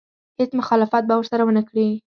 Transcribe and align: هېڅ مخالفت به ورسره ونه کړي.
هېڅ 0.39 0.51
مخالفت 0.59 1.03
به 1.09 1.15
ورسره 1.17 1.43
ونه 1.45 1.61
کړي. 1.69 1.87